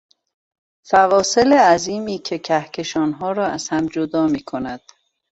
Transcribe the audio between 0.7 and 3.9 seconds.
فواصل عظیمی که کهکشانها را از هم